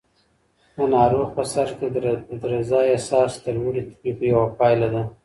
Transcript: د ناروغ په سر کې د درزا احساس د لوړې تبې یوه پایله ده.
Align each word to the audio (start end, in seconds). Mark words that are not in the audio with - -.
د 0.77 0.77
ناروغ 0.95 1.27
په 1.37 1.43
سر 1.53 1.69
کې 1.77 1.87
د 1.95 1.97
درزا 2.43 2.81
احساس 2.93 3.31
د 3.43 3.45
لوړې 3.57 3.81
تبې 4.01 4.27
یوه 4.33 4.45
پایله 4.59 4.87
ده. 4.93 5.03